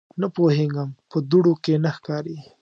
[0.21, 2.37] _نه پوهېږم، په دوړو کې نه ښکاري.